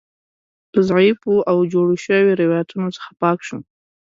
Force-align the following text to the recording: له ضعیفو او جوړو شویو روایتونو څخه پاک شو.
له 0.73 0.81
ضعیفو 0.89 1.33
او 1.49 1.57
جوړو 1.73 1.95
شویو 2.03 2.39
روایتونو 2.41 2.87
څخه 2.97 3.09
پاک 3.21 3.39
شو. 3.47 3.57